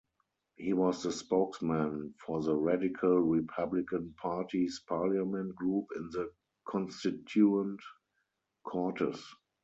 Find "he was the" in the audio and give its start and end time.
0.55-1.11